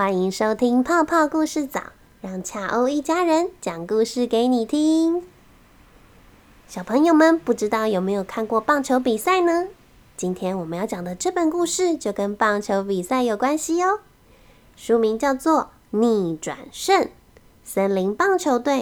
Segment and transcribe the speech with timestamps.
[0.00, 1.92] 欢迎收听泡泡故事早，
[2.22, 5.22] 让恰欧一家人讲故事给你听。
[6.66, 9.68] 小朋友们，不知道有没有看过棒球比赛呢？
[10.16, 14.00] 今天我们要讲的这本故事就跟棒球比赛有关系哦。
[14.74, 15.68] 书名叫做
[15.98, 17.10] 《逆转胜：
[17.62, 18.74] 森林棒球队》。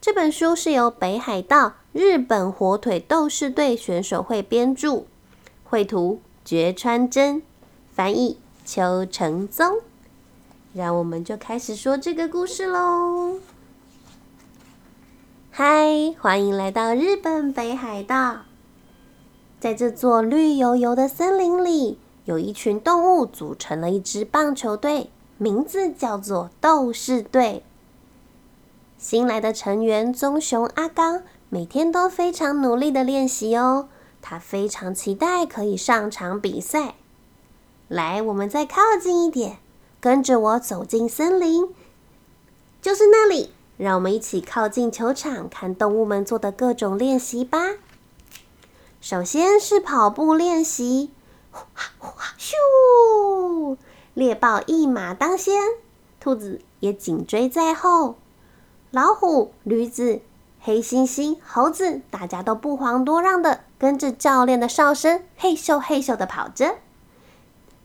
[0.00, 5.04] 这本书是由北海道日本火腿斗士队选手会编著，
[5.64, 7.42] 绘图绝川真，
[7.92, 9.80] 翻译邱成宗。
[10.74, 13.38] 让我们就开始说这个故事喽。
[15.52, 18.40] 嗨，欢迎来到日本北海道。
[19.60, 27.62] 在这座绿油油的森林里，有一群动物组成了一支棒球队，名字叫做斗士队。
[28.98, 33.88] 新来的成员棕熊阿刚每天都非常努力的练习哦，
[34.20, 36.96] 他非常期待可以上场比赛。
[37.86, 39.58] 来，我们再靠近一点。
[40.04, 41.66] 跟着我走进森林，
[42.82, 43.54] 就是那里。
[43.78, 47.58] 让我们一起靠近球场，看动物们做的各种练习吧。
[49.00, 51.10] 首先是跑步练习，
[51.50, 53.78] 呼哈呼哈咻！
[54.12, 55.58] 猎豹一马当先，
[56.20, 58.16] 兔子也紧追在后。
[58.90, 60.20] 老虎、驴子、
[60.60, 66.76] 黑猩猩、猴子，大家都不遑多让的跟着教练的哨声，嘿咻嘿咻的跑着。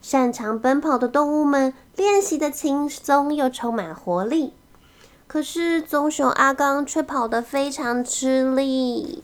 [0.02, 4.54] 擅长奔跑的动物们练习的轻松又充满活力，
[5.26, 9.22] 可是棕熊阿刚却跑得非常吃力。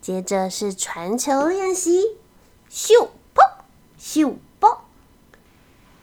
[0.00, 2.16] 接着是传球练习，
[2.70, 3.42] 咻砰
[4.00, 4.78] 咻砰。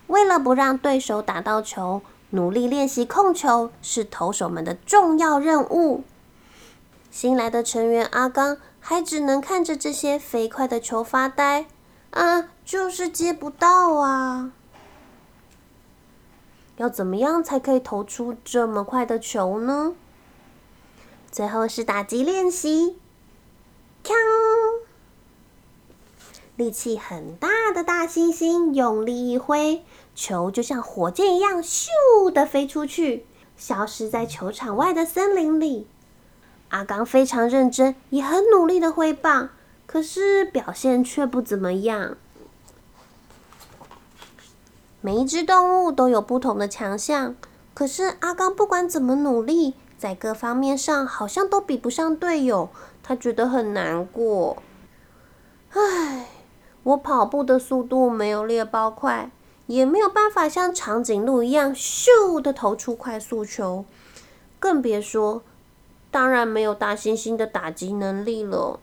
[0.07, 6.03] 为了不让对手打到球，努力练习控球是投手们的重要任务。
[7.11, 11.66] 新来的成员阿刚还只能看着这些飞快的球发呆。
[12.16, 14.52] 啊，就是接不到啊！
[16.77, 19.94] 要怎么样才可以投出这么快的球呢？
[21.29, 22.97] 最后是打击练习，
[24.01, 24.13] 锵！
[26.56, 29.84] 力气很大的大猩猩用力一挥，
[30.16, 33.25] 球就像火箭一样，咻的飞出去，
[33.57, 35.85] 消失在球场外的森林里。
[36.69, 39.50] 阿刚非常认真，也很努力的挥棒。
[39.95, 42.17] 可是表现却不怎么样。
[45.00, 47.33] 每一只动物都有不同的强项，
[47.73, 52.67] 可是阿刚不管怎么努力，在各方面上好像都比不上队友，
[53.01, 54.61] 他觉得很难过。
[55.69, 56.28] 唉，
[56.84, 59.31] 我跑步的速度没有猎豹快，
[59.67, 63.85] 也没有办法像长颈鹿一样咻的投出快速球，
[64.59, 65.41] 更别说，
[66.11, 68.81] 当然没有大猩猩的打击能力了。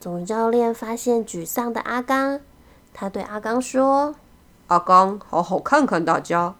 [0.00, 2.40] 总教练发现沮丧的阿刚，
[2.94, 4.14] 他对阿刚说
[4.68, 6.54] ：“阿刚，好好看看大家，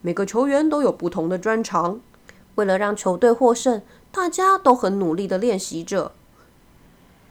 [0.00, 1.98] 每个球员都有不同的专长。
[2.54, 3.82] 为了让球队获胜，
[4.12, 6.12] 大家都很努力的练习着。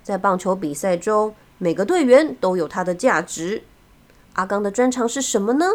[0.03, 3.63] 在棒球比赛中，每个队员都有他的价值。
[4.33, 5.65] 阿刚的专长是什么呢？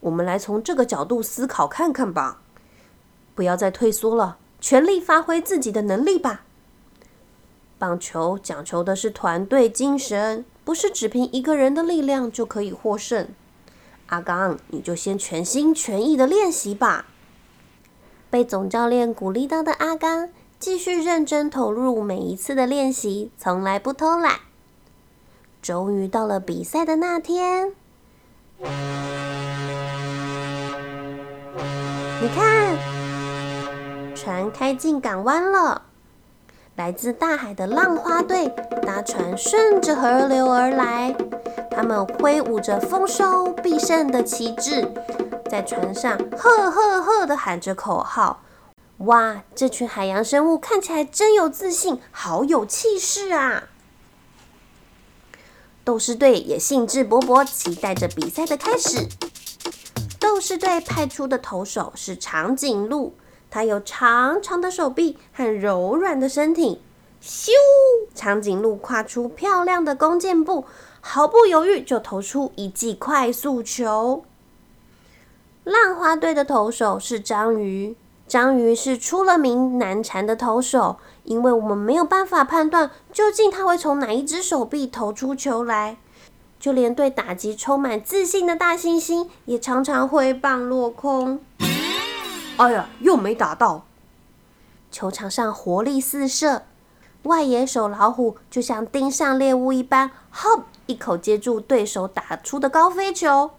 [0.00, 2.40] 我们来从这个角度思考看看吧。
[3.34, 6.44] 不要再退缩了，全力发挥自己的能力吧。”
[7.80, 13.28] 棒球讲求的是团队精神，不是只凭一个人的力量就可以获胜。
[14.08, 17.06] 阿刚，你就先全心全意的练习吧。
[18.28, 24.40] 被总教练鼓励到的阿刚，继续认真投入每一次的练习，从来不偷懒。
[25.62, 27.72] 终于到了比赛的那天，
[28.58, 28.66] 你
[32.36, 32.76] 看，
[34.14, 35.84] 船开进港湾了。
[36.76, 38.48] 来自大海的浪花队
[38.82, 41.14] 搭船顺着河流而来，
[41.70, 44.90] 他们挥舞着丰收必胜的旗帜，
[45.50, 48.42] 在船上呵呵呵的喊着口号。
[48.98, 53.64] 哇，这群海洋生物看起来真有自信，好有气势啊！
[55.84, 59.08] 斗士队也兴致勃勃，期待着比赛的开始。
[60.18, 63.14] 斗士队派出的投手是长颈鹿。
[63.50, 66.80] 它有长长的手臂和柔软的身体，
[67.20, 67.50] 咻！
[68.14, 70.64] 长颈鹿跨出漂亮的弓箭步，
[71.00, 74.24] 毫不犹豫就投出一记快速球。
[75.64, 85.98] 浪花队的投手是章鱼，章鱼是出了名难缠的投手，因为我们没有办法判断究竟他会从哪一只手臂投出球来，
[86.58, 91.40] 就连对打击充满自信的大猩猩也常常挥棒落空。
[92.60, 93.86] 哎呀，又没打到！
[94.90, 96.66] 球场上活力四射，
[97.22, 103.52] 外野手老虎就像盯上猎物一般，吼一口接住对手打出的高飞球。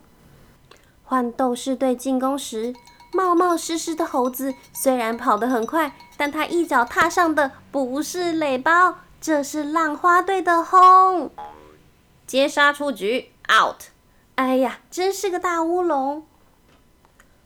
[1.03, 2.75] 换斗士队进攻时，
[3.11, 11.31] 冒冒失失的猴子虽然跑得很快，但他一脚踏上的不是垒包，这是浪花队的轰。
[12.27, 13.85] 接杀出局，out！
[14.35, 16.23] 哎呀，真是个大乌龙。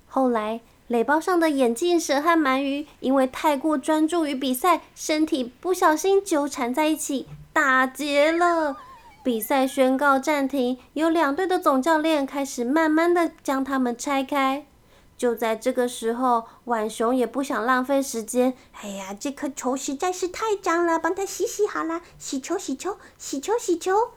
[0.05, 8.77] 后来，垒包上的眼镜蛇和鳗鱼因为太过专注于比赛，身体不小心纠缠在一起，打结了。
[9.23, 14.67] 比赛宣告暂停，有两队的总教练开始慢慢的将他们拆开。
[15.17, 18.53] 就在这个时候，浣熊也不想浪费时间。
[18.81, 24.09] 哎呀，这颗球实在是太脏了，帮它洗洗好了，洗球，洗球，洗球，洗球。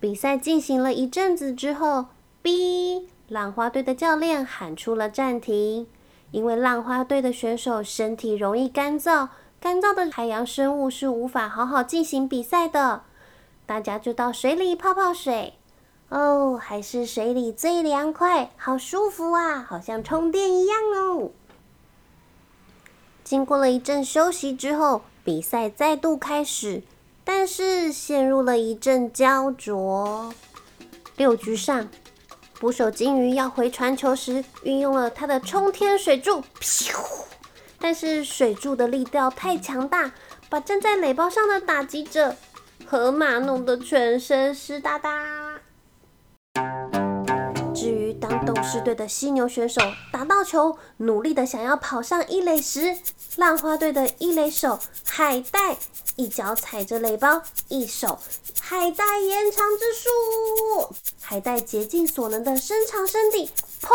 [0.00, 2.06] 比赛进行了一阵子之后
[2.42, 5.86] ，B 浪花队的教练喊出了暂停，
[6.30, 9.28] 因为浪花队的选手身体容易干燥，
[9.60, 13.02] 干燥的海洋生物是无法好好进行比赛的。
[13.66, 15.54] 大家就到水里泡泡水，
[16.10, 21.30] 哦，还是水里最凉快，好舒服啊，好像充电一样哦。
[23.24, 26.82] 经过了一阵休息之后，比赛再度开始。
[27.26, 30.34] 但是陷入了一阵焦灼。
[31.16, 31.88] 六局上，
[32.64, 36.42] 捕手金鱼要回传球时，运用了他的冲天水柱，
[37.78, 40.10] 但是水柱的力道太强大，
[40.48, 42.34] 把站在垒包上的打击者
[42.86, 45.43] 河马弄得全身湿哒哒。
[48.26, 52.96] 当斗士队的犀牛选手打到球，努力的想要跑上一垒时，
[53.36, 55.76] 浪花队的一垒手海带
[56.16, 58.18] 一脚踩着垒包，一手
[58.62, 63.50] 海带延长之术，海带竭尽所能的伸长身体，
[63.82, 63.88] 噗，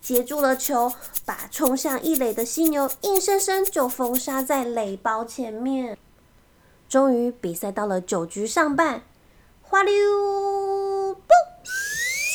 [0.00, 0.92] 接住了球，
[1.26, 5.98] 把冲向一垒的犀牛硬生生就封杀在垒包前面。
[6.88, 9.02] 终于，比赛到了九局上半，
[9.60, 9.92] 滑溜，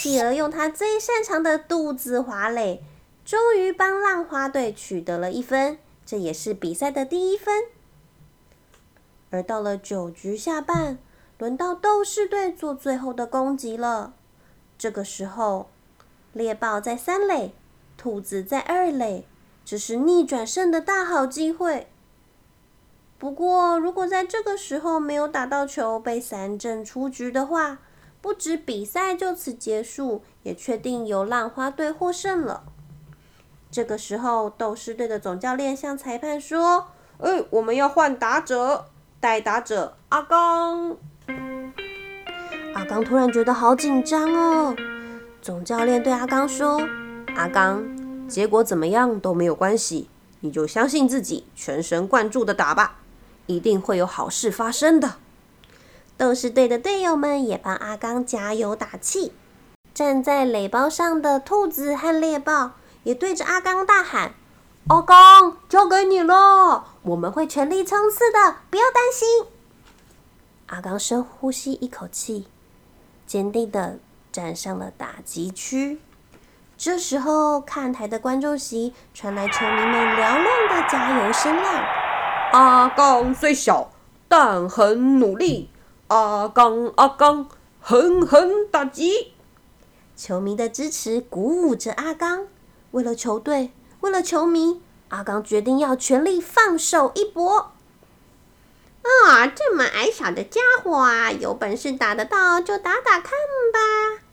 [0.08, 2.82] 企鹅用他最擅长的肚子滑垒，
[3.26, 7.66] 终于帮浪花队取得了一分，这也是比赛的第一分。
[9.32, 10.98] 而到了九局下半，
[11.38, 14.14] 轮到斗士队做最后的攻击了。
[14.78, 15.68] 这个时候，
[16.32, 17.54] 猎豹在三垒，
[17.98, 19.26] 兔子在二垒，
[19.66, 21.88] 这是逆转胜的大好机会。
[23.20, 27.80] 不过，如果在这个时候没有打到球，被三振出局的话，
[28.22, 32.64] 不止比赛就此结束，也确定由浪花队获胜了。
[33.70, 36.88] 这个时候，斗士队的总教练向裁判说
[37.20, 38.86] ：“哎，我们要换打者。”
[39.20, 40.96] 代打者阿刚，
[42.76, 44.76] 阿刚突然觉得好紧张哦。
[45.42, 46.88] 总教练对阿刚说
[47.36, 47.84] ：“阿刚，
[48.28, 50.08] 结果怎么样都没有关系，
[50.42, 53.00] 你就相信自己，全神贯注的打吧，
[53.48, 55.16] 一定会有好事发生的。”
[56.18, 59.34] 斗士队的队友们也帮阿刚加油打气。
[59.94, 62.72] 站在垒包上的兔子和猎豹
[63.04, 64.34] 也对着阿刚大喊。
[64.88, 69.48] 阿刚，交给你了，我们会全力冲刺的，不要担心。
[70.68, 72.48] 阿刚深呼吸一口气，
[73.26, 74.00] 坚定的
[74.32, 76.00] 站上了打击区。
[76.78, 81.84] 这时候，看台的观众席传来球迷们嘹亮的加油声浪。
[82.54, 83.92] 阿刚虽小，
[84.28, 85.70] 但很努力。
[86.08, 87.50] 阿刚，阿刚，
[87.82, 89.34] 狠狠打击！
[90.16, 92.48] 球迷的支持鼓舞着阿刚，
[92.92, 93.72] 为了球队。
[94.00, 97.72] 为了球迷，阿刚决定要全力放手一搏。
[99.02, 103.32] 啊，这么矮小的家伙啊，有本事打得到就打打看
[103.74, 104.24] 吧！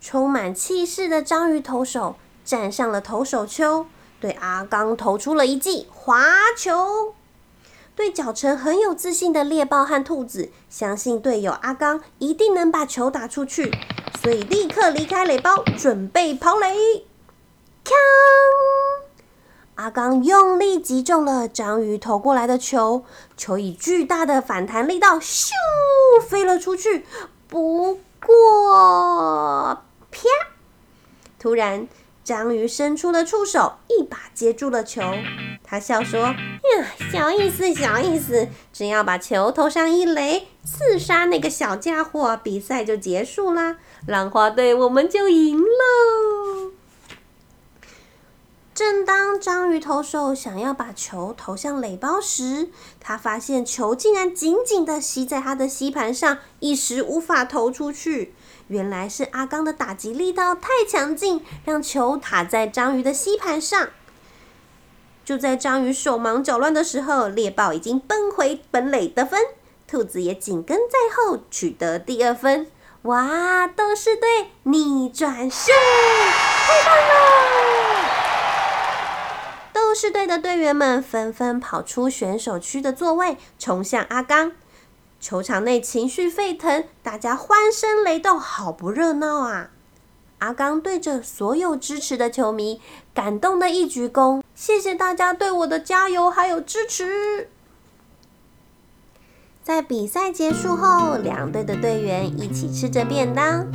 [0.00, 3.86] 充满气势的章鱼投手站上了投手丘，
[4.18, 6.24] 对阿刚投出了一记滑
[6.56, 7.14] 球。
[7.98, 13.72] 对脚程很有自信的猎豹和兔子，相信队友阿刚一定能把球打出去，
[14.22, 17.04] 所以立刻离开垒包，准备跑垒。
[17.84, 17.90] 锵！
[19.74, 23.02] 阿刚用力击中了章鱼投过来的球，
[23.36, 25.50] 球以巨大的反弹力道咻
[26.24, 27.04] 飞了出去。
[27.48, 30.20] 不过，啪！
[31.36, 31.88] 突然，
[32.22, 35.02] 章鱼伸出了触手，一把接住了球。
[35.70, 36.34] 他笑说：“呀，
[37.12, 43.76] 小意思，小意思，只要把球投上一垒，刺杀那个小家伙，比赛就结束啦！
[44.06, 46.72] 浪花队，我们就赢喽！”
[48.74, 52.70] 正当章鱼投手想要把球投向垒包时，
[53.00, 58.32] 他发现球竟然紧紧的吸在他的吸盘上，一时无法投出去。
[58.68, 63.88] 原来是阿刚的打击力道太强劲，让球卡在章鱼的吸盘上。
[65.28, 69.38] 就在章鱼手忙脚乱的时候，猎豹已经奔回本垒得分，
[69.86, 72.66] 兔子也紧跟在后取得第二分。
[73.02, 74.26] 哇，斗士队
[74.62, 75.74] 逆转胜，
[76.66, 78.06] 太棒了！
[79.74, 84.52] 斗士队的队员们纷纷跑出选手区的座位，冲向阿刚。
[85.20, 89.68] 球场内情绪沸腾，大家欢声雷动，好不热闹啊！
[90.38, 92.80] 阿刚对着所有支持的球迷，
[93.12, 97.48] 感动的一鞠躬，谢谢大家对我的加油还有支持。
[99.62, 103.70] 在比赛结束后，两队的队员一起吃着便当。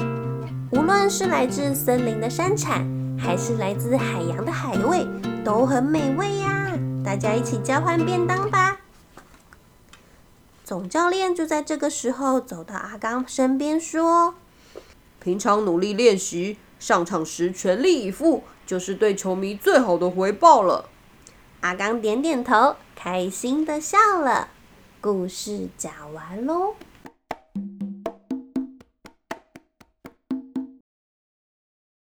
[0.73, 2.85] 无论是来自森林的山产，
[3.17, 5.07] 还是来自海洋的海味，
[5.45, 6.77] 都很美味呀！
[7.01, 8.81] 大家一起交换便当吧。
[10.65, 14.35] 总教练就在这个时候走到阿刚身边说。
[15.21, 20.89] 平常努力练习，上场时全力以赴，就是对球迷最好的回报了。
[21.61, 24.49] 阿刚点点头，开心的笑了。
[24.99, 26.75] 故事讲完喽。